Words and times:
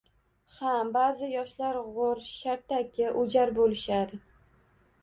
Ha, 0.53 0.71
ba`zi 0.95 1.29
yoshlar 1.33 1.79
g`o`r, 1.99 2.25
shartaki, 2.31 3.13
o`jar 3.25 3.57
bo`lishadi 3.61 4.25